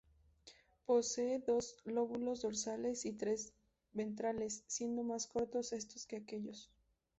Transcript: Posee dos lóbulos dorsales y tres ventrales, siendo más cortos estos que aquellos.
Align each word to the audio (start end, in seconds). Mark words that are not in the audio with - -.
Posee 0.87 1.37
dos 1.45 1.75
lóbulos 1.85 2.41
dorsales 2.41 3.05
y 3.05 3.11
tres 3.13 3.53
ventrales, 3.93 4.63
siendo 4.65 5.03
más 5.03 5.27
cortos 5.27 5.73
estos 5.73 6.07
que 6.07 6.15
aquellos. 6.15 6.71